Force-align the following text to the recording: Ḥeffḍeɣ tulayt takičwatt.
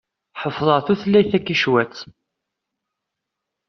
Ḥeffḍeɣ 0.41 0.79
tulayt 0.85 1.29
takičwatt. 1.31 1.99